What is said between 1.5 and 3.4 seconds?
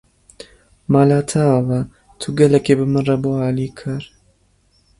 ava, tu gelekî bi min re bû